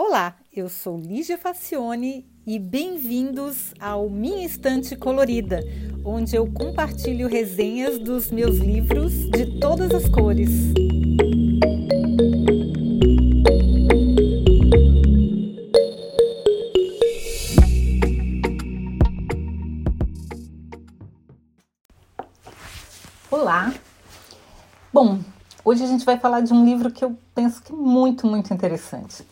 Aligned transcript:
Olá, 0.00 0.36
eu 0.54 0.68
sou 0.68 0.96
Lígia 0.96 1.36
Facione 1.36 2.24
e 2.46 2.56
bem-vindos 2.56 3.74
ao 3.80 4.08
Minha 4.08 4.46
Estante 4.46 4.94
Colorida, 4.94 5.60
onde 6.04 6.36
eu 6.36 6.46
compartilho 6.52 7.26
resenhas 7.26 7.98
dos 7.98 8.30
meus 8.30 8.58
livros 8.58 9.12
de 9.28 9.58
todas 9.58 9.92
as 9.92 10.08
cores. 10.08 10.50
Olá! 23.28 23.74
Bom, 24.92 25.18
hoje 25.64 25.82
a 25.82 25.88
gente 25.88 26.04
vai 26.04 26.20
falar 26.20 26.42
de 26.42 26.52
um 26.52 26.64
livro 26.64 26.92
que 26.92 27.04
eu 27.04 27.18
penso 27.34 27.60
que 27.60 27.72
é 27.72 27.76
muito, 27.76 28.28
muito 28.28 28.54
interessante. 28.54 29.26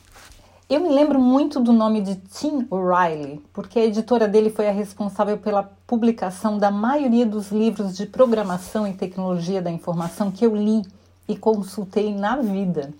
Eu 0.68 0.80
me 0.80 0.88
lembro 0.88 1.20
muito 1.20 1.60
do 1.60 1.72
nome 1.72 2.00
de 2.00 2.16
Tim 2.16 2.66
O'Reilly, 2.68 3.40
porque 3.52 3.78
a 3.78 3.84
editora 3.84 4.26
dele 4.26 4.50
foi 4.50 4.66
a 4.66 4.72
responsável 4.72 5.38
pela 5.38 5.62
publicação 5.86 6.58
da 6.58 6.72
maioria 6.72 7.24
dos 7.24 7.52
livros 7.52 7.96
de 7.96 8.04
programação 8.04 8.84
e 8.84 8.92
tecnologia 8.92 9.62
da 9.62 9.70
informação 9.70 10.28
que 10.28 10.44
eu 10.44 10.56
li 10.56 10.82
e 11.28 11.36
consultei 11.36 12.12
na 12.12 12.38
vida. 12.38 12.92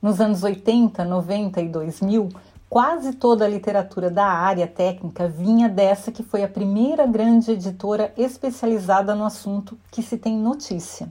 Nos 0.00 0.20
anos 0.20 0.44
80, 0.44 1.04
90 1.04 1.60
e 1.60 1.68
2000, 1.68 2.28
quase 2.68 3.14
toda 3.14 3.44
a 3.44 3.48
literatura 3.48 4.08
da 4.08 4.26
área 4.26 4.68
técnica 4.68 5.26
vinha 5.26 5.68
dessa 5.68 6.12
que 6.12 6.22
foi 6.22 6.44
a 6.44 6.48
primeira 6.48 7.08
grande 7.08 7.50
editora 7.50 8.14
especializada 8.16 9.16
no 9.16 9.24
assunto 9.24 9.76
que 9.90 10.00
se 10.00 10.16
tem 10.16 10.38
notícia. 10.38 11.10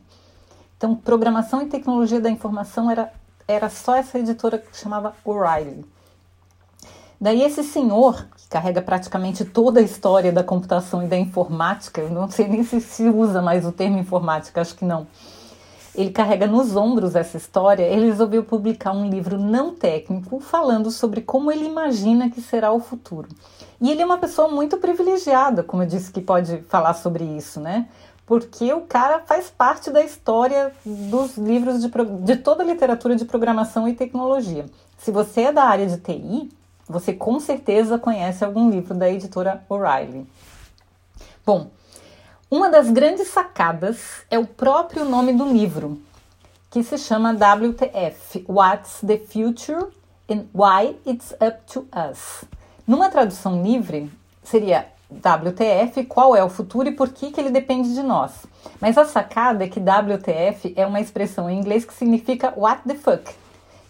Então, 0.77 0.95
programação 0.95 1.61
e 1.61 1.65
tecnologia 1.65 2.21
da 2.21 2.29
informação 2.29 2.89
era 2.89 3.11
era 3.49 3.67
só 3.67 3.95
essa 3.95 4.19
editora 4.19 4.59
que 4.59 4.77
chamava 4.77 5.15
O'Reilly. 5.25 5.83
Daí 7.19 7.41
esse 7.41 7.63
senhor, 7.63 8.27
que 8.37 8.47
carrega 8.47 8.79
praticamente 8.79 9.43
toda 9.43 9.79
a 9.79 9.83
história 9.83 10.31
da 10.31 10.43
computação 10.43 11.03
e 11.03 11.07
da 11.07 11.17
informática, 11.17 11.99
eu 11.99 12.11
não 12.11 12.29
sei 12.29 12.47
nem 12.47 12.63
se 12.63 12.79
se 12.79 13.09
usa 13.09 13.41
mais 13.41 13.65
o 13.65 13.71
termo 13.71 13.97
informática, 13.97 14.61
acho 14.61 14.75
que 14.75 14.85
não. 14.85 15.07
Ele 15.95 16.11
carrega 16.11 16.45
nos 16.45 16.75
ombros 16.75 17.15
essa 17.15 17.35
história, 17.35 17.83
ele 17.83 18.05
resolveu 18.05 18.43
publicar 18.43 18.91
um 18.91 19.09
livro 19.09 19.39
não 19.39 19.73
técnico 19.73 20.39
falando 20.39 20.91
sobre 20.91 21.21
como 21.21 21.51
ele 21.51 21.65
imagina 21.65 22.29
que 22.29 22.41
será 22.41 22.71
o 22.71 22.79
futuro. 22.79 23.27
E 23.81 23.89
ele 23.89 24.03
é 24.03 24.05
uma 24.05 24.19
pessoa 24.19 24.47
muito 24.47 24.77
privilegiada, 24.77 25.63
como 25.63 25.81
eu 25.81 25.87
disse, 25.87 26.11
que 26.11 26.21
pode 26.21 26.61
falar 26.69 26.93
sobre 26.93 27.23
isso, 27.23 27.59
né? 27.59 27.89
Porque 28.29 28.71
o 28.71 28.81
cara 28.81 29.21
faz 29.21 29.49
parte 29.49 29.89
da 29.89 30.03
história 30.03 30.71
dos 30.85 31.35
livros 31.35 31.81
de, 31.81 31.89
de 32.21 32.35
toda 32.35 32.61
a 32.61 32.65
literatura 32.65 33.15
de 33.15 33.25
programação 33.25 33.87
e 33.87 33.95
tecnologia. 33.95 34.67
Se 34.99 35.09
você 35.09 35.45
é 35.45 35.51
da 35.51 35.63
área 35.63 35.87
de 35.87 35.97
TI, 35.97 36.51
você 36.87 37.11
com 37.11 37.39
certeza 37.39 37.97
conhece 37.97 38.45
algum 38.45 38.69
livro 38.69 38.93
da 38.93 39.09
editora 39.09 39.65
O'Reilly. 39.67 40.27
Bom, 41.43 41.71
uma 42.51 42.69
das 42.69 42.91
grandes 42.91 43.29
sacadas 43.29 44.23
é 44.29 44.37
o 44.37 44.45
próprio 44.45 45.05
nome 45.05 45.33
do 45.33 45.51
livro, 45.51 45.99
que 46.69 46.83
se 46.83 46.99
chama 46.99 47.33
WTF 47.33 48.45
What's 48.47 49.01
the 49.07 49.17
Future 49.17 49.87
and 50.29 50.45
Why 50.53 50.95
It's 51.03 51.31
Up 51.41 51.61
to 51.73 51.87
Us. 52.11 52.43
Numa 52.85 53.09
tradução 53.09 53.63
livre, 53.63 54.07
seria 54.43 54.98
WTF, 55.11 56.05
qual 56.05 56.35
é 56.35 56.43
o 56.43 56.49
futuro 56.49 56.87
e 56.87 56.91
por 56.91 57.09
que, 57.09 57.31
que 57.31 57.39
ele 57.39 57.49
depende 57.49 57.93
de 57.93 58.03
nós. 58.03 58.45
Mas 58.79 58.97
a 58.97 59.05
sacada 59.05 59.63
é 59.63 59.67
que 59.67 59.79
WTF 59.79 60.73
é 60.75 60.85
uma 60.85 60.99
expressão 60.99 61.49
em 61.49 61.59
inglês 61.59 61.83
que 61.83 61.93
significa 61.93 62.53
what 62.55 62.83
the 62.87 62.95
fuck. 62.95 63.23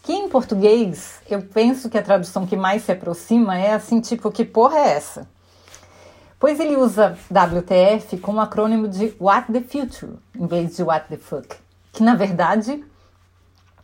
Que 0.02 0.14
em 0.14 0.30
português, 0.30 1.20
eu 1.30 1.42
penso 1.42 1.89
que 1.89 1.98
a 1.98 2.02
tradução 2.02 2.48
que 2.48 2.56
mais 2.56 2.84
se 2.84 2.92
aproxima 2.92 3.58
é 3.58 3.73
assim, 3.73 4.00
tipo, 4.00 4.31
que 4.31 4.45
porra 4.45 4.80
é 4.80 4.94
essa? 4.94 5.28
Pois 6.39 6.58
ele 6.58 6.78
usa 6.78 7.17
WTF 7.30 8.17
como 8.20 8.39
acrônimo 8.39 8.88
de 8.88 9.14
What 9.20 9.52
the 9.52 9.60
Future, 9.60 10.14
em 10.33 10.48
vez 10.48 10.77
de 10.77 10.83
What 10.83 11.10
the 11.10 11.17
Fuck. 11.17 11.58
Que 11.92 12.02
na 12.02 12.15
verdade, 12.15 12.82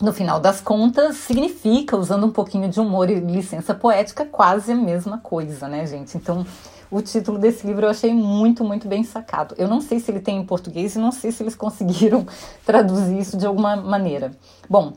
no 0.02 0.14
final 0.14 0.40
das 0.40 0.62
contas, 0.62 1.18
significa, 1.18 1.98
usando 1.98 2.26
um 2.26 2.32
pouquinho 2.32 2.70
de 2.70 2.80
humor 2.80 3.10
e 3.10 3.20
licença 3.20 3.74
poética, 3.74 4.26
quase 4.26 4.72
a 4.72 4.76
mesma 4.76 5.18
coisa, 5.18 5.68
né, 5.68 5.86
gente? 5.86 6.16
Então, 6.16 6.46
o 6.90 7.02
título 7.02 7.38
desse 7.38 7.66
livro 7.66 7.86
eu 7.86 7.90
achei 7.90 8.14
muito, 8.14 8.64
muito 8.64 8.88
bem 8.88 9.04
sacado. 9.04 9.56
Eu 9.58 9.68
não 9.68 9.82
sei 9.82 10.00
se 10.00 10.12
ele 10.12 10.20
tem 10.20 10.38
em 10.38 10.46
português 10.46 10.96
e 10.96 11.00
não 11.00 11.12
sei 11.12 11.32
se 11.32 11.42
eles 11.42 11.56
conseguiram 11.56 12.26
traduzir 12.66 13.20
isso 13.20 13.38
de 13.38 13.46
alguma 13.46 13.76
maneira. 13.76 14.32
Bom, 14.70 14.94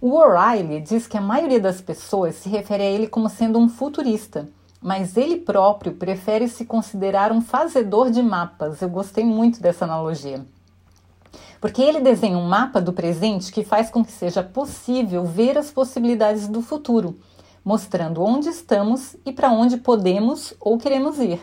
o 0.00 0.16
O'Reilly 0.16 0.80
diz 0.80 1.06
que 1.06 1.16
a 1.16 1.20
maioria 1.20 1.60
das 1.60 1.80
pessoas 1.80 2.36
se 2.36 2.48
refere 2.48 2.82
a 2.82 2.90
ele 2.90 3.06
como 3.06 3.28
sendo 3.28 3.58
um 3.58 3.68
futurista, 3.68 4.48
mas 4.80 5.16
ele 5.16 5.36
próprio 5.36 5.92
prefere 5.92 6.48
se 6.48 6.64
considerar 6.64 7.30
um 7.30 7.40
fazedor 7.40 8.10
de 8.10 8.22
mapas. 8.22 8.82
Eu 8.82 8.88
gostei 8.88 9.24
muito 9.24 9.60
dessa 9.60 9.84
analogia. 9.84 10.44
Porque 11.60 11.80
ele 11.80 12.00
desenha 12.00 12.36
um 12.36 12.48
mapa 12.48 12.80
do 12.80 12.92
presente 12.92 13.52
que 13.52 13.62
faz 13.62 13.88
com 13.88 14.04
que 14.04 14.10
seja 14.10 14.42
possível 14.42 15.24
ver 15.24 15.56
as 15.56 15.70
possibilidades 15.70 16.48
do 16.48 16.60
futuro 16.60 17.16
mostrando 17.64 18.22
onde 18.22 18.48
estamos 18.48 19.16
e 19.24 19.32
para 19.32 19.50
onde 19.50 19.76
podemos 19.76 20.54
ou 20.60 20.78
queremos 20.78 21.18
ir. 21.18 21.40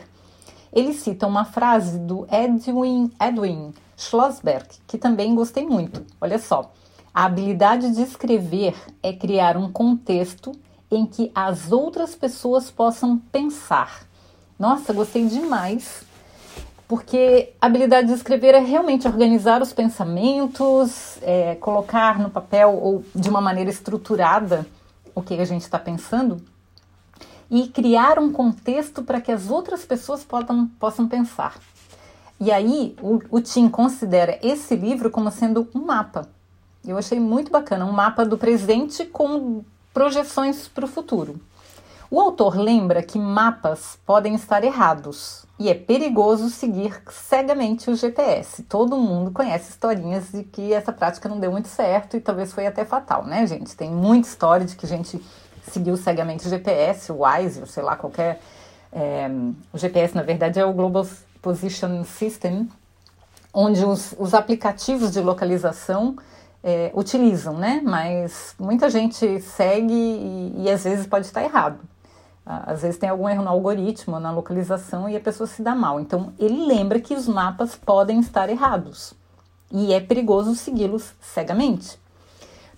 Ele 0.71 0.93
cita 0.93 1.25
uma 1.25 1.45
frase 1.45 1.97
do 1.97 2.27
Edwin, 2.31 3.11
Edwin 3.19 3.73
Schlossberg, 3.97 4.67
que 4.87 4.97
também 4.97 5.33
gostei 5.33 5.65
muito. 5.65 6.05
Olha 6.21 6.37
só. 6.37 6.71
A 7.13 7.25
habilidade 7.25 7.91
de 7.93 8.03
escrever 8.03 8.75
é 9.01 9.11
criar 9.11 9.57
um 9.57 9.71
contexto 9.71 10.51
em 10.91 11.05
que 11.05 11.31
as 11.33 11.71
outras 11.71 12.15
pessoas 12.15 12.69
possam 12.69 13.17
pensar. 13.31 14.03
Nossa, 14.57 14.93
gostei 14.93 15.25
demais, 15.25 16.03
porque 16.87 17.53
a 17.59 17.65
habilidade 17.65 18.07
de 18.07 18.13
escrever 18.13 18.53
é 18.53 18.59
realmente 18.59 19.07
organizar 19.07 19.61
os 19.61 19.73
pensamentos, 19.73 21.17
é, 21.21 21.55
colocar 21.55 22.19
no 22.19 22.29
papel 22.29 22.77
ou 22.81 23.03
de 23.15 23.29
uma 23.29 23.41
maneira 23.41 23.69
estruturada 23.69 24.65
o 25.15 25.21
que 25.21 25.35
a 25.35 25.45
gente 25.45 25.61
está 25.61 25.79
pensando 25.79 26.37
e 27.49 27.67
criar 27.67 28.19
um 28.19 28.31
contexto 28.31 29.03
para 29.03 29.19
que 29.19 29.31
as 29.31 29.49
outras 29.49 29.83
pessoas 29.83 30.23
possam, 30.23 30.67
possam 30.79 31.07
pensar. 31.07 31.57
E 32.39 32.51
aí 32.51 32.95
o, 33.01 33.19
o 33.29 33.41
Tim 33.41 33.67
considera 33.67 34.39
esse 34.41 34.75
livro 34.75 35.09
como 35.09 35.31
sendo 35.31 35.67
um 35.73 35.81
mapa. 35.85 36.27
Eu 36.85 36.97
achei 36.97 37.19
muito 37.19 37.51
bacana, 37.51 37.85
um 37.85 37.91
mapa 37.91 38.25
do 38.25 38.37
presente 38.37 39.05
com 39.05 39.63
projeções 39.93 40.67
para 40.67 40.85
o 40.85 40.87
futuro. 40.87 41.39
O 42.11 42.19
autor 42.19 42.57
lembra 42.57 43.03
que 43.03 43.19
mapas 43.19 43.99
podem 44.03 44.33
estar 44.33 44.63
errados 44.63 45.45
e 45.59 45.69
é 45.69 45.75
perigoso 45.75 46.49
seguir 46.49 46.99
cegamente 47.07 47.91
o 47.91 47.95
GPS. 47.95 48.63
Todo 48.63 48.97
mundo 48.97 49.29
conhece 49.29 49.69
historinhas 49.69 50.31
de 50.31 50.43
que 50.43 50.73
essa 50.73 50.91
prática 50.91 51.29
não 51.29 51.39
deu 51.39 51.51
muito 51.51 51.67
certo 51.67 52.17
e 52.17 52.19
talvez 52.19 52.51
foi 52.51 52.65
até 52.65 52.83
fatal, 52.83 53.25
né, 53.25 53.45
gente? 53.45 53.77
Tem 53.77 53.91
muita 53.91 54.27
história 54.27 54.65
de 54.65 54.75
que 54.75 54.87
gente 54.87 55.23
seguiu 55.69 55.95
cegamente 55.95 56.47
o 56.47 56.49
GPS, 56.49 57.11
o 57.11 57.19
WISE, 57.19 57.59
ou 57.59 57.67
sei 57.67 57.83
lá, 57.83 57.95
qualquer. 57.95 58.41
É, 58.91 59.29
o 59.71 59.77
GPS, 59.77 60.15
na 60.15 60.23
verdade, 60.23 60.59
é 60.59 60.65
o 60.65 60.73
Global 60.73 61.05
Position 61.43 62.03
System, 62.05 62.67
onde 63.53 63.85
os, 63.85 64.15
os 64.17 64.33
aplicativos 64.33 65.11
de 65.11 65.21
localização 65.21 66.15
é, 66.63 66.89
utilizam, 66.95 67.55
né? 67.55 67.81
Mas 67.83 68.55
muita 68.57 68.89
gente 68.89 69.39
segue 69.41 69.93
e, 69.93 70.63
e 70.63 70.71
às 70.71 70.83
vezes 70.83 71.05
pode 71.05 71.27
estar 71.27 71.43
errado. 71.43 71.79
Às 72.51 72.81
vezes 72.81 72.97
tem 72.97 73.07
algum 73.07 73.29
erro 73.29 73.43
no 73.43 73.49
algoritmo, 73.49 74.19
na 74.19 74.31
localização 74.31 75.07
e 75.07 75.15
a 75.15 75.19
pessoa 75.19 75.45
se 75.45 75.61
dá 75.61 75.75
mal. 75.75 75.99
Então, 75.99 76.33
ele 76.39 76.65
lembra 76.65 76.99
que 76.99 77.13
os 77.13 77.27
mapas 77.27 77.75
podem 77.75 78.19
estar 78.19 78.49
errados 78.49 79.13
e 79.71 79.93
é 79.93 79.99
perigoso 79.99 80.55
segui-los 80.55 81.13
cegamente. 81.21 81.99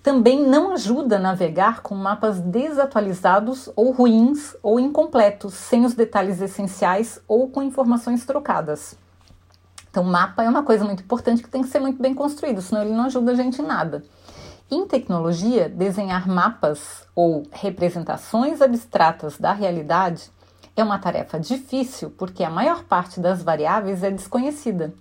Também 0.02 0.44
não 0.44 0.72
ajuda 0.72 1.16
a 1.16 1.18
navegar 1.20 1.80
com 1.80 1.94
mapas 1.94 2.38
desatualizados 2.38 3.70
ou 3.74 3.92
ruins 3.92 4.54
ou 4.62 4.78
incompletos, 4.78 5.54
sem 5.54 5.86
os 5.86 5.94
detalhes 5.94 6.42
essenciais 6.42 7.18
ou 7.26 7.48
com 7.48 7.62
informações 7.62 8.26
trocadas. 8.26 8.94
Então, 9.90 10.04
mapa 10.04 10.42
é 10.42 10.50
uma 10.50 10.64
coisa 10.64 10.84
muito 10.84 11.02
importante 11.02 11.42
que 11.42 11.48
tem 11.48 11.62
que 11.62 11.68
ser 11.68 11.78
muito 11.78 12.02
bem 12.02 12.12
construído, 12.12 12.60
senão 12.60 12.82
ele 12.82 12.92
não 12.92 13.04
ajuda 13.04 13.32
a 13.32 13.34
gente 13.34 13.62
em 13.62 13.66
nada. 13.66 14.04
Em 14.74 14.86
tecnologia, 14.86 15.68
desenhar 15.68 16.26
mapas 16.26 17.06
ou 17.14 17.42
representações 17.52 18.62
abstratas 18.62 19.36
da 19.36 19.52
realidade 19.52 20.30
é 20.74 20.82
uma 20.82 20.98
tarefa 20.98 21.38
difícil 21.38 22.08
porque 22.16 22.42
a 22.42 22.48
maior 22.48 22.82
parte 22.84 23.20
das 23.20 23.42
variáveis 23.42 24.02
é 24.02 24.10
desconhecida. 24.10 24.94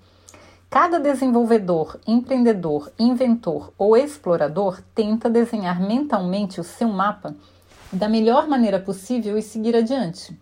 Cada 0.69 0.99
desenvolvedor, 0.99 1.97
empreendedor, 2.05 2.91
inventor 2.99 3.71
ou 3.77 3.95
explorador 3.95 4.81
tenta 4.93 5.29
desenhar 5.29 5.79
mentalmente 5.79 6.59
o 6.59 6.65
seu 6.65 6.89
mapa 6.89 7.33
da 7.93 8.09
melhor 8.09 8.49
maneira 8.49 8.77
possível 8.77 9.37
e 9.37 9.41
seguir 9.41 9.73
adiante. 9.73 10.37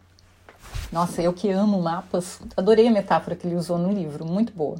Nossa, 0.92 1.22
eu 1.22 1.34
que 1.34 1.52
amo 1.52 1.80
mapas, 1.80 2.42
adorei 2.58 2.88
a 2.88 2.92
metáfora 2.92 3.36
que 3.36 3.46
ele 3.46 3.58
usou 3.58 3.78
no 3.78 3.94
livro, 3.94 4.26
muito 4.26 4.52
boa. 4.54 4.78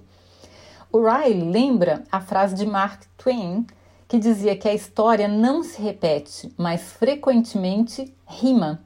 O 0.92 1.04
Riley 1.04 1.52
lembra 1.52 2.04
a 2.12 2.20
frase 2.20 2.56
de 2.56 2.66
Mark 2.66 3.04
Twain 3.16 3.68
que 4.10 4.18
dizia 4.18 4.58
que 4.58 4.68
a 4.68 4.74
história 4.74 5.28
não 5.28 5.64
se 5.64 5.80
repete, 5.80 6.52
mas 6.58 6.82
frequentemente 6.94 8.12
rima. 8.28 8.82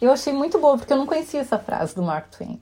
Eu 0.00 0.12
achei 0.12 0.32
muito 0.32 0.56
boa 0.56 0.78
porque 0.78 0.92
eu 0.92 0.96
não 0.96 1.04
conhecia 1.04 1.40
essa 1.40 1.58
frase 1.58 1.96
do 1.96 2.02
Mark 2.02 2.30
Twain. 2.30 2.60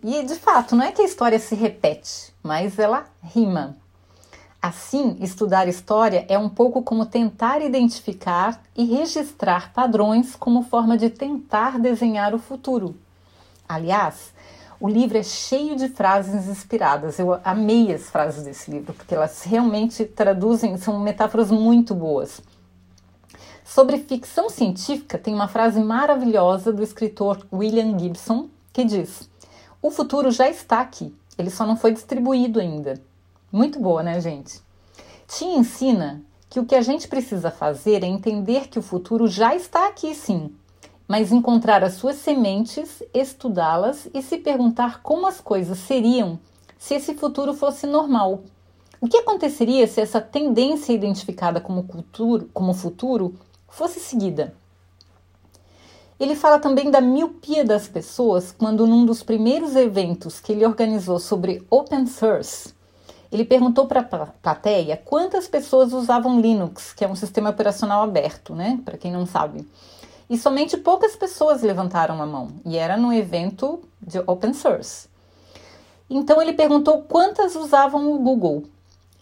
E 0.00 0.22
de 0.22 0.36
fato, 0.36 0.76
não 0.76 0.84
é 0.84 0.92
que 0.92 1.02
a 1.02 1.04
história 1.04 1.38
se 1.40 1.56
repete, 1.56 2.32
mas 2.40 2.78
ela 2.78 3.06
rima. 3.20 3.76
Assim, 4.62 5.16
estudar 5.20 5.66
história 5.66 6.24
é 6.28 6.38
um 6.38 6.48
pouco 6.48 6.82
como 6.82 7.04
tentar 7.04 7.60
identificar 7.60 8.62
e 8.76 8.84
registrar 8.84 9.72
padrões 9.72 10.36
como 10.36 10.62
forma 10.62 10.96
de 10.96 11.10
tentar 11.10 11.80
desenhar 11.80 12.32
o 12.32 12.38
futuro. 12.38 12.96
Aliás, 13.68 14.32
o 14.84 14.88
livro 14.88 15.16
é 15.16 15.22
cheio 15.22 15.76
de 15.76 15.88
frases 15.88 16.46
inspiradas. 16.46 17.18
Eu 17.18 17.40
amei 17.42 17.90
as 17.90 18.10
frases 18.10 18.44
desse 18.44 18.70
livro, 18.70 18.92
porque 18.92 19.14
elas 19.14 19.42
realmente 19.42 20.04
traduzem, 20.04 20.76
são 20.76 21.00
metáforas 21.00 21.50
muito 21.50 21.94
boas. 21.94 22.42
Sobre 23.64 23.96
ficção 23.96 24.50
científica, 24.50 25.16
tem 25.16 25.32
uma 25.32 25.48
frase 25.48 25.80
maravilhosa 25.80 26.70
do 26.70 26.82
escritor 26.82 27.46
William 27.50 27.98
Gibson 27.98 28.50
que 28.74 28.84
diz: 28.84 29.26
O 29.80 29.90
futuro 29.90 30.30
já 30.30 30.50
está 30.50 30.82
aqui, 30.82 31.14
ele 31.38 31.48
só 31.48 31.64
não 31.64 31.78
foi 31.78 31.90
distribuído 31.90 32.60
ainda. 32.60 33.00
Muito 33.50 33.80
boa, 33.80 34.02
né, 34.02 34.20
gente? 34.20 34.60
Te 35.26 35.46
ensina 35.46 36.20
que 36.50 36.60
o 36.60 36.66
que 36.66 36.74
a 36.74 36.82
gente 36.82 37.08
precisa 37.08 37.50
fazer 37.50 38.04
é 38.04 38.06
entender 38.06 38.68
que 38.68 38.78
o 38.78 38.82
futuro 38.82 39.28
já 39.28 39.56
está 39.56 39.88
aqui, 39.88 40.14
sim, 40.14 40.54
mas 41.06 41.32
encontrar 41.32 41.84
as 41.84 41.94
suas 41.94 42.16
sementes, 42.16 43.02
estudá-las 43.12 44.08
e 44.14 44.22
se 44.22 44.38
perguntar 44.38 45.02
como 45.02 45.26
as 45.26 45.40
coisas 45.40 45.78
seriam 45.78 46.38
se 46.78 46.94
esse 46.94 47.14
futuro 47.14 47.54
fosse 47.54 47.86
normal. 47.86 48.42
O 49.00 49.08
que 49.08 49.18
aconteceria 49.18 49.86
se 49.86 50.00
essa 50.00 50.20
tendência 50.20 50.92
identificada 50.92 51.60
como, 51.60 51.84
cultura, 51.84 52.46
como 52.52 52.72
futuro 52.72 53.34
fosse 53.68 54.00
seguida. 54.00 54.54
Ele 56.18 56.36
fala 56.36 56.58
também 56.58 56.90
da 56.90 57.00
miopia 57.00 57.64
das 57.64 57.88
pessoas 57.88 58.52
quando, 58.52 58.86
num 58.86 59.04
dos 59.04 59.22
primeiros 59.22 59.74
eventos 59.76 60.40
que 60.40 60.52
ele 60.52 60.64
organizou 60.64 61.18
sobre 61.18 61.66
open 61.68 62.06
source, 62.06 62.72
ele 63.34 63.44
perguntou 63.44 63.86
para 63.86 64.00
a 64.00 64.26
plateia 64.26 64.96
quantas 64.96 65.48
pessoas 65.48 65.92
usavam 65.92 66.40
Linux, 66.40 66.92
que 66.92 67.04
é 67.04 67.08
um 67.08 67.16
sistema 67.16 67.50
operacional 67.50 68.04
aberto, 68.04 68.54
né? 68.54 68.80
Para 68.84 68.96
quem 68.96 69.10
não 69.10 69.26
sabe. 69.26 69.66
E 70.28 70.38
somente 70.38 70.76
poucas 70.76 71.14
pessoas 71.14 71.62
levantaram 71.62 72.20
a 72.22 72.26
mão, 72.26 72.48
e 72.64 72.76
era 72.76 72.96
num 72.96 73.12
evento 73.12 73.82
de 74.00 74.18
open 74.26 74.54
source. 74.54 75.08
Então 76.08 76.40
ele 76.40 76.52
perguntou 76.52 77.02
quantas 77.02 77.54
usavam 77.54 78.12
o 78.12 78.18
Google, 78.18 78.64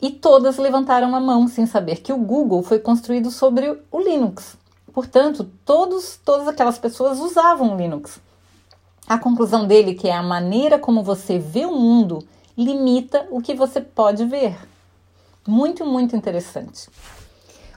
e 0.01 0.11
todas 0.11 0.59
levantaram 0.59 1.15
a 1.15 1.21
mão 1.21 1.47
sem 1.47 1.65
saber 1.65 1.97
que 1.97 2.13
o 2.13 2.19
Google 2.19 2.63
foi 2.63 2.81
construído 2.81 3.31
sobre 3.31 3.81
o 3.91 4.01
Linux. 4.01 4.57
Portanto, 4.93 5.49
todos, 5.65 6.19
todas 6.25 6.49
aquelas 6.49 6.79
pessoas 6.79 7.21
usavam 7.21 7.73
o 7.73 7.77
Linux. 7.77 8.21
A 9.07 9.19
conclusão 9.19 9.67
dele 9.67 9.95
que 9.95 10.09
é 10.09 10.15
a 10.15 10.23
maneira 10.23 10.79
como 10.79 11.03
você 11.03 11.39
vê 11.39 11.65
o 11.65 11.77
mundo 11.77 12.27
limita 12.57 13.27
o 13.31 13.41
que 13.41 13.55
você 13.55 13.81
pode 13.81 14.25
ver. 14.25 14.57
Muito, 15.47 15.85
muito 15.85 16.15
interessante. 16.15 16.89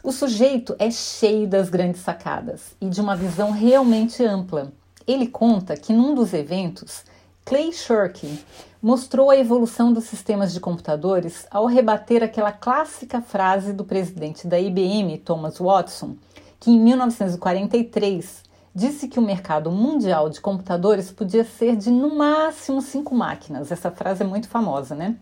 O 0.06 0.12
sujeito 0.12 0.76
é 0.78 0.92
cheio 0.92 1.48
das 1.48 1.68
grandes 1.68 2.02
sacadas 2.02 2.76
e 2.80 2.88
de 2.88 3.02
uma 3.02 3.16
visão 3.16 3.50
realmente 3.50 4.24
ampla. 4.24 4.72
Ele 5.08 5.26
conta 5.26 5.76
que 5.76 5.92
num 5.92 6.14
dos 6.14 6.32
eventos 6.32 7.04
Clay 7.44 7.74
Shirky 7.74 8.40
mostrou 8.80 9.32
a 9.32 9.36
evolução 9.36 9.92
dos 9.92 10.04
sistemas 10.04 10.54
de 10.54 10.60
computadores 10.60 11.48
ao 11.50 11.66
rebater 11.66 12.22
aquela 12.22 12.52
clássica 12.52 13.20
frase 13.20 13.74
do 13.74 13.84
presidente 13.84 14.46
da 14.46 14.60
IBM, 14.60 15.18
Thomas 15.18 15.58
Watson, 15.58 16.16
que 16.60 16.70
em 16.70 16.80
1943 16.80 18.44
disse 18.76 19.08
que 19.08 19.18
o 19.18 19.24
mercado 19.24 19.72
mundial 19.72 20.30
de 20.30 20.40
computadores 20.40 21.10
podia 21.10 21.44
ser 21.44 21.76
de 21.76 21.90
no 21.90 22.16
máximo 22.16 22.80
cinco 22.80 23.16
máquinas. 23.16 23.72
Essa 23.72 23.90
frase 23.90 24.22
é 24.22 24.28
muito 24.28 24.48
famosa, 24.48 24.94
né? 24.94 25.16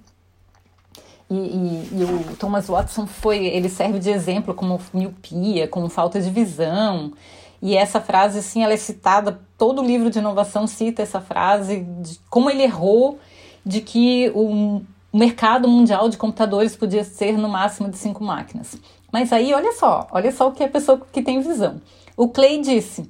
E, 1.34 1.36
e, 1.36 1.90
e, 2.00 2.04
o 2.04 2.36
Thomas 2.38 2.68
Watson 2.68 3.08
foi, 3.08 3.48
ele 3.48 3.68
serve 3.68 3.98
de 3.98 4.12
exemplo 4.12 4.54
como 4.54 4.80
miopia, 4.94 5.68
como 5.68 5.90
falta 5.90 6.22
de 6.22 6.30
visão. 6.30 7.12
E 7.60 7.76
essa 7.76 8.00
frase, 8.00 8.38
assim, 8.38 8.64
ela 8.64 8.74
é 8.74 8.78
citada, 8.78 9.42
todo 9.58 9.82
livro 9.82 10.12
de 10.12 10.20
inovação 10.20 10.68
cita 10.68 11.02
essa 11.02 11.20
frase, 11.20 11.80
de 12.02 12.20
como 12.30 12.52
ele 12.52 12.62
errou 12.62 13.18
de 13.66 13.82
que 13.82 14.32
o 14.36 14.82
mercado 15.12 15.68
mundial 15.68 16.08
de 16.08 16.18
computadores 16.18 16.76
podia 16.76 17.04
ser 17.04 17.36
no 17.36 17.50
máximo 17.50 17.90
de 17.90 17.98
cinco 17.98 18.24
máquinas. 18.24 18.78
Mas 19.12 19.34
aí, 19.34 19.56
olha 19.56 19.72
só, 19.72 20.08
olha 20.12 20.32
só 20.32 20.50
o 20.50 20.52
que 20.52 20.64
a 20.64 20.70
pessoa 20.70 21.02
que 21.12 21.24
tem 21.24 21.42
visão. 21.42 21.82
O 22.16 22.28
Clay 22.28 22.62
disse, 22.62 23.10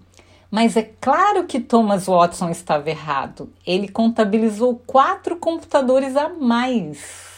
mas 0.50 0.78
é 0.78 0.84
claro 0.84 1.44
que 1.46 1.60
Thomas 1.60 2.06
Watson 2.06 2.50
estava 2.50 2.90
errado. 2.90 3.52
Ele 3.68 3.90
contabilizou 3.90 4.82
quatro 4.88 5.36
computadores 5.36 6.16
a 6.16 6.30
mais. 6.30 7.33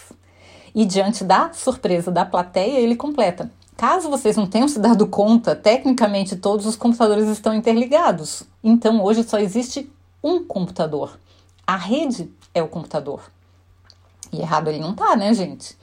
E 0.76 0.84
diante 0.84 1.24
da 1.24 1.54
surpresa 1.54 2.12
da 2.12 2.26
plateia, 2.26 2.78
ele 2.80 2.98
completa: 2.98 3.50
Caso 3.78 4.10
vocês 4.10 4.36
não 4.36 4.46
tenham 4.46 4.68
se 4.68 4.78
dado 4.78 5.08
conta, 5.08 5.56
tecnicamente 5.56 6.36
todos 6.36 6.66
os 6.66 6.76
computadores 6.76 7.30
estão 7.30 7.54
interligados. 7.54 8.44
Então 8.62 9.02
hoje 9.02 9.24
só 9.24 9.40
existe 9.40 9.90
um 10.22 10.44
computador. 10.44 11.18
A 11.66 11.78
rede 11.78 12.30
é 12.54 12.62
o 12.62 12.68
computador. 12.68 13.22
E 14.34 14.42
errado 14.42 14.68
ele 14.68 14.80
não 14.80 14.94
tá, 14.94 15.16
né, 15.16 15.34
gente? 15.34 15.78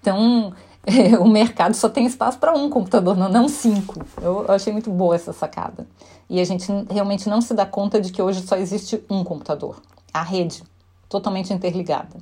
Então 0.00 0.54
é, 0.84 1.18
o 1.18 1.28
mercado 1.28 1.74
só 1.74 1.90
tem 1.90 2.06
espaço 2.06 2.38
para 2.38 2.54
um 2.54 2.70
computador, 2.70 3.14
não, 3.14 3.28
não 3.28 3.48
cinco. 3.48 4.02
Eu 4.20 4.50
achei 4.50 4.72
muito 4.72 4.90
boa 4.90 5.14
essa 5.14 5.34
sacada. 5.34 5.86
E 6.28 6.40
a 6.40 6.44
gente 6.44 6.66
realmente 6.90 7.28
não 7.28 7.42
se 7.42 7.52
dá 7.52 7.66
conta 7.66 8.00
de 8.00 8.10
que 8.10 8.22
hoje 8.22 8.46
só 8.46 8.56
existe 8.56 9.04
um 9.10 9.22
computador. 9.24 9.82
A 10.12 10.22
rede, 10.22 10.62
totalmente 11.06 11.52
interligada. 11.52 12.16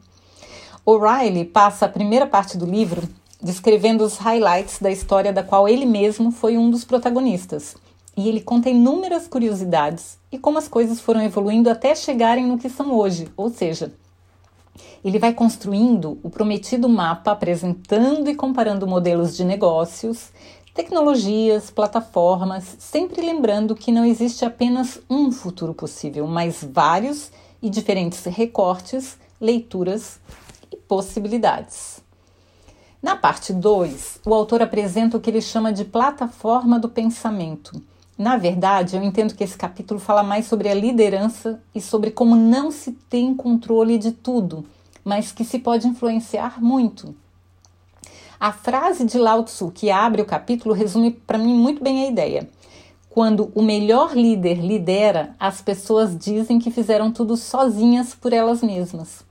O'Reilly 0.85 1.45
passa 1.45 1.87
a 1.87 1.89
primeira 1.89 2.27
parte 2.27 2.57
do 2.57 2.65
livro 2.65 3.07
descrevendo 3.43 4.05
os 4.05 4.17
highlights 4.17 4.79
da 4.79 4.91
história 4.91 5.33
da 5.33 5.43
qual 5.43 5.69
ele 5.69 5.87
mesmo 5.87 6.31
foi 6.31 6.57
um 6.57 6.71
dos 6.71 6.85
protagonistas. 6.85 7.77
E 8.17 8.29
ele 8.29 8.41
conta 8.41 8.69
inúmeras 8.69 9.27
curiosidades 9.27 10.19
e 10.33 10.39
como 10.39 10.59
as 10.59 10.69
coisas 10.69 11.01
foram 11.01 11.23
evoluindo 11.23 11.71
até 11.71 11.95
chegarem 11.95 12.47
no 12.47 12.59
que 12.59 12.69
são 12.69 12.93
hoje, 12.93 13.29
ou 13.37 13.49
seja, 13.51 13.93
ele 15.05 15.19
vai 15.19 15.33
construindo 15.33 16.19
o 16.23 16.29
prometido 16.29 16.89
mapa 16.89 17.33
apresentando 17.33 18.29
e 18.29 18.35
comparando 18.35 18.87
modelos 18.87 19.37
de 19.37 19.45
negócios, 19.45 20.31
tecnologias, 20.75 21.71
plataformas, 21.71 22.77
sempre 22.79 23.23
lembrando 23.23 23.75
que 23.75 23.93
não 23.93 24.05
existe 24.05 24.45
apenas 24.45 25.01
um 25.09 25.31
futuro 25.33 25.73
possível, 25.73 26.27
mas 26.27 26.63
vários 26.63 27.31
e 27.63 27.69
diferentes 27.71 28.25
recortes, 28.25 29.19
leituras 29.41 30.19
possibilidades. 30.91 32.03
Na 33.01 33.15
parte 33.15 33.53
2, 33.53 34.23
o 34.27 34.35
autor 34.35 34.61
apresenta 34.61 35.17
o 35.17 35.21
que 35.21 35.31
ele 35.31 35.41
chama 35.41 35.73
de 35.73 35.85
plataforma 35.85 36.81
do 36.81 36.89
pensamento. 36.89 37.81
Na 38.19 38.37
verdade, 38.37 38.97
eu 38.97 39.03
entendo 39.05 39.37
que 39.37 39.45
esse 39.45 39.57
capítulo 39.57 40.01
fala 40.01 40.25
mais 40.25 40.47
sobre 40.47 40.69
a 40.69 40.75
liderança 40.75 41.63
e 41.73 41.81
sobre 41.81 42.11
como 42.11 42.35
não 42.35 42.73
se 42.73 42.91
tem 43.09 43.33
controle 43.37 43.99
de 43.99 44.11
tudo, 44.11 44.67
mas 45.05 45.31
que 45.31 45.45
se 45.45 45.61
pode 45.61 45.87
influenciar 45.87 46.61
muito. 46.61 47.15
A 48.41 48.51
frase 48.51 49.05
de 49.05 49.17
Lao 49.17 49.45
Tzu 49.45 49.71
que 49.71 49.93
abre 49.93 50.23
o 50.23 50.27
capítulo 50.27 50.75
resume 50.75 51.13
para 51.13 51.39
mim 51.39 51.55
muito 51.55 51.85
bem 51.85 52.05
a 52.05 52.11
ideia. 52.11 52.51
Quando 53.09 53.53
o 53.55 53.63
melhor 53.63 54.17
líder 54.17 54.59
lidera, 54.59 55.37
as 55.39 55.63
pessoas 55.63 56.19
dizem 56.19 56.59
que 56.59 56.73
fizeram 56.73 57.13
tudo 57.13 57.37
sozinhas 57.37 58.13
por 58.13 58.33
elas 58.33 58.61
mesmas. 58.61 59.30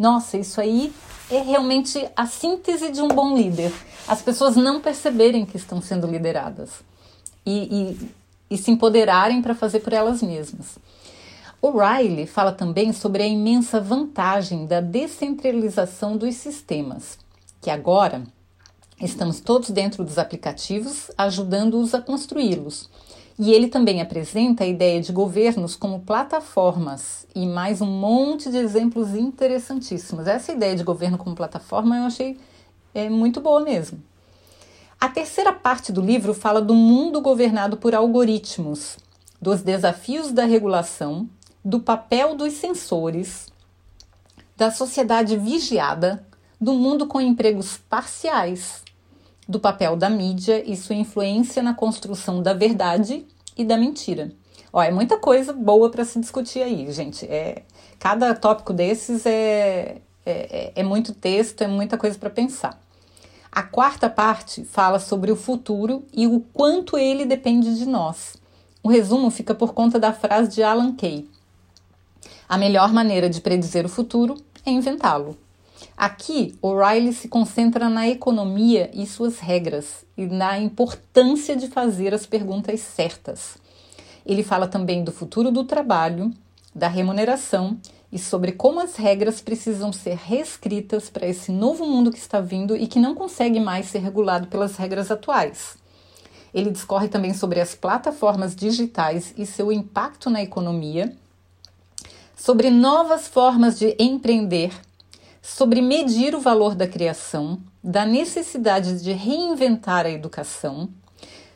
Nossa, 0.00 0.38
isso 0.38 0.58
aí 0.62 0.94
é 1.30 1.42
realmente 1.42 2.08
a 2.16 2.26
síntese 2.26 2.90
de 2.90 3.02
um 3.02 3.08
bom 3.08 3.36
líder. 3.36 3.70
As 4.08 4.22
pessoas 4.22 4.56
não 4.56 4.80
perceberem 4.80 5.44
que 5.44 5.58
estão 5.58 5.82
sendo 5.82 6.06
lideradas 6.06 6.70
e, 7.44 7.98
e, 8.00 8.10
e 8.54 8.56
se 8.56 8.70
empoderarem 8.70 9.42
para 9.42 9.54
fazer 9.54 9.80
por 9.80 9.92
elas 9.92 10.22
mesmas. 10.22 10.78
O'Reilly 11.60 12.26
fala 12.26 12.50
também 12.50 12.94
sobre 12.94 13.22
a 13.22 13.26
imensa 13.26 13.78
vantagem 13.78 14.64
da 14.64 14.80
descentralização 14.80 16.16
dos 16.16 16.34
sistemas, 16.36 17.18
que 17.60 17.68
agora 17.68 18.22
estamos 19.02 19.38
todos 19.38 19.68
dentro 19.68 20.02
dos 20.02 20.16
aplicativos, 20.16 21.10
ajudando-os 21.18 21.92
a 21.92 22.00
construí-los 22.00 22.88
e 23.38 23.52
ele 23.52 23.68
também 23.68 24.00
apresenta 24.00 24.64
a 24.64 24.66
ideia 24.66 25.00
de 25.00 25.12
governos 25.12 25.76
como 25.76 26.00
plataformas 26.00 27.26
e 27.34 27.46
mais 27.46 27.80
um 27.80 27.86
monte 27.86 28.50
de 28.50 28.56
exemplos 28.58 29.14
interessantíssimos. 29.14 30.26
Essa 30.26 30.52
ideia 30.52 30.76
de 30.76 30.84
governo 30.84 31.16
como 31.16 31.34
plataforma 31.34 31.96
eu 31.96 32.04
achei 32.04 32.38
é, 32.94 33.08
muito 33.08 33.40
boa 33.40 33.60
mesmo. 33.60 34.02
A 35.00 35.08
terceira 35.08 35.52
parte 35.52 35.90
do 35.90 36.02
livro 36.02 36.34
fala 36.34 36.60
do 36.60 36.74
mundo 36.74 37.20
governado 37.22 37.78
por 37.78 37.94
algoritmos, 37.94 38.98
dos 39.40 39.62
desafios 39.62 40.30
da 40.30 40.44
regulação, 40.44 41.28
do 41.64 41.80
papel 41.80 42.36
dos 42.36 42.52
sensores, 42.54 43.46
da 44.56 44.70
sociedade 44.70 45.38
vigiada, 45.38 46.26
do 46.60 46.74
mundo 46.74 47.06
com 47.06 47.18
empregos 47.18 47.78
parciais, 47.88 48.82
do 49.50 49.58
papel 49.58 49.96
da 49.96 50.08
mídia 50.08 50.62
e 50.64 50.76
sua 50.76 50.94
influência 50.94 51.60
na 51.60 51.74
construção 51.74 52.40
da 52.40 52.54
verdade 52.54 53.26
e 53.56 53.64
da 53.64 53.76
mentira. 53.76 54.30
Ó, 54.72 54.80
é 54.80 54.92
muita 54.92 55.18
coisa 55.18 55.52
boa 55.52 55.90
para 55.90 56.04
se 56.04 56.20
discutir 56.20 56.62
aí, 56.62 56.90
gente. 56.92 57.26
É, 57.26 57.64
cada 57.98 58.32
tópico 58.32 58.72
desses 58.72 59.26
é, 59.26 59.96
é, 60.24 60.72
é 60.76 60.82
muito 60.84 61.12
texto, 61.12 61.62
é 61.62 61.66
muita 61.66 61.98
coisa 61.98 62.16
para 62.16 62.30
pensar. 62.30 62.80
A 63.50 63.64
quarta 63.64 64.08
parte 64.08 64.64
fala 64.64 65.00
sobre 65.00 65.32
o 65.32 65.36
futuro 65.36 66.04
e 66.12 66.28
o 66.28 66.38
quanto 66.52 66.96
ele 66.96 67.24
depende 67.24 67.76
de 67.76 67.86
nós. 67.86 68.36
O 68.84 68.88
resumo 68.88 69.32
fica 69.32 69.52
por 69.52 69.74
conta 69.74 69.98
da 69.98 70.12
frase 70.12 70.54
de 70.54 70.62
Alan 70.62 70.94
Kay: 70.94 71.28
A 72.48 72.56
melhor 72.56 72.92
maneira 72.92 73.28
de 73.28 73.40
predizer 73.40 73.84
o 73.84 73.88
futuro 73.88 74.36
é 74.64 74.70
inventá-lo. 74.70 75.36
Aqui, 75.96 76.58
O'Reilly 76.62 77.12
se 77.12 77.28
concentra 77.28 77.88
na 77.88 78.08
economia 78.08 78.90
e 78.92 79.06
suas 79.06 79.38
regras 79.38 80.04
e 80.16 80.26
na 80.26 80.58
importância 80.58 81.54
de 81.54 81.68
fazer 81.68 82.14
as 82.14 82.26
perguntas 82.26 82.80
certas. 82.80 83.58
Ele 84.24 84.42
fala 84.42 84.66
também 84.66 85.04
do 85.04 85.12
futuro 85.12 85.50
do 85.50 85.64
trabalho, 85.64 86.32
da 86.74 86.88
remuneração 86.88 87.78
e 88.12 88.18
sobre 88.18 88.52
como 88.52 88.80
as 88.80 88.96
regras 88.96 89.40
precisam 89.40 89.92
ser 89.92 90.16
reescritas 90.16 91.08
para 91.08 91.26
esse 91.26 91.52
novo 91.52 91.86
mundo 91.86 92.10
que 92.10 92.18
está 92.18 92.40
vindo 92.40 92.76
e 92.76 92.86
que 92.86 92.98
não 92.98 93.14
consegue 93.14 93.60
mais 93.60 93.86
ser 93.86 94.00
regulado 94.00 94.48
pelas 94.48 94.76
regras 94.76 95.10
atuais. 95.10 95.76
Ele 96.52 96.70
discorre 96.70 97.08
também 97.08 97.32
sobre 97.32 97.60
as 97.60 97.74
plataformas 97.74 98.56
digitais 98.56 99.32
e 99.36 99.46
seu 99.46 99.70
impacto 99.70 100.28
na 100.28 100.42
economia, 100.42 101.16
sobre 102.36 102.70
novas 102.70 103.28
formas 103.28 103.78
de 103.78 103.94
empreender 103.98 104.72
sobre 105.42 105.80
medir 105.80 106.34
o 106.34 106.40
valor 106.40 106.74
da 106.74 106.86
criação, 106.86 107.58
da 107.82 108.04
necessidade 108.04 109.02
de 109.02 109.12
reinventar 109.12 110.06
a 110.06 110.10
educação, 110.10 110.88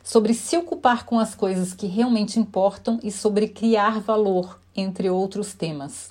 sobre 0.03 0.33
se 0.33 0.55
ocupar 0.57 1.05
com 1.05 1.19
as 1.19 1.33
coisas 1.33 1.73
que 1.73 1.87
realmente 1.87 2.39
importam 2.39 2.99
e 3.03 3.11
sobre 3.11 3.47
criar 3.47 3.99
valor, 3.99 4.59
entre 4.75 5.09
outros 5.09 5.53
temas. 5.53 6.09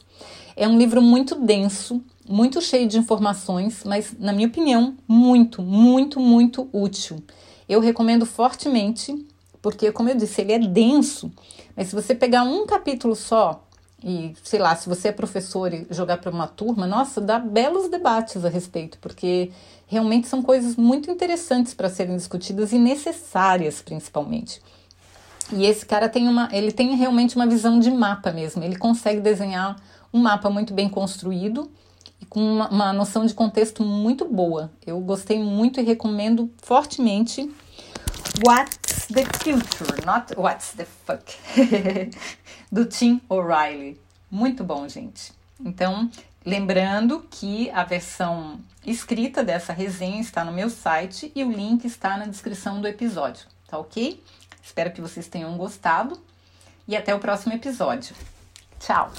É 0.57 0.67
um 0.67 0.79
livro 0.79 1.03
muito 1.03 1.35
denso, 1.35 2.03
muito 2.29 2.61
cheio 2.61 2.89
de 2.89 2.99
informações, 2.99 3.83
mas, 3.85 4.15
na 4.19 4.33
minha 4.33 4.49
opinião, 4.49 4.97
muito, 5.07 5.61
muito, 5.63 6.21
muito 6.21 6.69
útil. 6.73 7.23
Eu 7.69 7.81
recomendo 7.81 8.25
fortemente, 8.25 9.27
porque, 9.61 9.91
como 9.91 10.09
eu 10.09 10.17
disse, 10.17 10.41
ele 10.41 10.53
é 10.53 10.59
denso, 10.59 11.33
mas 11.77 11.89
se 11.89 11.95
você 11.95 12.15
pegar 12.15 12.45
um 12.45 12.67
capítulo 12.67 13.17
só, 13.17 13.64
e 14.07 14.37
sei 14.43 14.61
lá, 14.61 14.77
se 14.77 14.87
você 14.87 15.09
é 15.09 15.13
professor 15.13 15.73
e 15.73 15.87
jogar 15.89 16.19
para 16.19 16.31
uma 16.31 16.47
turma, 16.47 16.87
nossa, 16.87 17.23
dá 17.23 17.39
belos 17.39 17.89
debates 17.89 18.45
a 18.45 18.51
respeito, 18.51 18.99
porque 18.99 19.51
realmente 19.87 20.29
são 20.29 20.43
coisas 20.43 20.77
muito 20.77 21.11
interessantes 21.11 21.73
para 21.73 21.89
serem 21.89 22.15
discutidas 22.15 22.73
e 22.73 22.79
necessárias, 22.79 23.81
principalmente. 23.81 24.61
E 25.51 25.65
esse 25.65 25.87
cara 25.87 26.07
tem 26.07 26.29
uma, 26.29 26.51
ele 26.53 26.71
tem 26.71 26.95
realmente 26.97 27.35
uma 27.35 27.47
visão 27.47 27.81
de 27.81 27.91
mapa 27.91 28.31
mesmo. 28.31 28.63
Ele 28.63 28.77
consegue 28.77 29.21
desenhar 29.21 29.77
um 30.13 30.21
mapa 30.21 30.51
muito 30.51 30.75
bem 30.75 30.89
construído 30.89 31.71
e 32.21 32.27
com 32.27 32.41
uma, 32.41 32.69
uma 32.69 32.93
noção 32.93 33.25
de 33.25 33.33
contexto 33.33 33.83
muito 33.83 34.27
boa. 34.27 34.71
Eu 34.87 35.01
gostei 35.01 35.43
muito 35.43 35.81
e 35.81 35.83
recomendo 35.83 36.51
fortemente. 36.63 37.51
What's 38.47 39.07
the 39.07 39.25
future? 39.39 40.05
Not 40.05 40.35
what's 40.37 40.73
the 40.73 40.85
fuck. 41.07 41.25
do 42.75 42.85
Tim 42.85 43.21
O'Reilly. 43.29 44.01
Muito 44.29 44.65
bom, 44.65 44.89
gente. 44.89 45.33
Então, 45.65 46.11
lembrando 46.45 47.25
que 47.31 47.71
a 47.71 47.85
versão 47.85 48.59
escrita 48.85 49.45
dessa 49.45 49.73
resenha 49.73 50.21
está 50.21 50.45
no 50.45 50.51
meu 50.51 50.69
site 50.69 51.31
e 51.37 51.45
o 51.45 51.53
link 51.53 51.85
está 51.85 52.17
na 52.17 52.27
descrição 52.27 52.81
do 52.81 52.89
episódio, 52.89 53.47
tá 53.69 53.79
ok? 53.79 54.21
Espero 54.61 54.91
que 54.91 55.01
vocês 55.01 55.29
tenham 55.29 55.57
gostado 55.57 56.21
e 56.89 56.97
até 56.97 57.15
o 57.15 57.21
próximo 57.21 57.53
episódio. 57.53 58.17
Tchau! 58.81 59.13